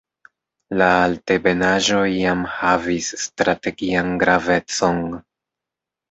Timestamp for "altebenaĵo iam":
0.99-2.41